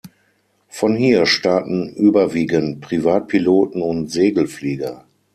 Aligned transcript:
Von 0.67 0.95
hier 0.95 1.27
starten 1.27 1.93
überwiegend 1.93 2.81
Privatpiloten 2.81 3.83
und 3.83 4.09
Segelflieger. 4.11 5.05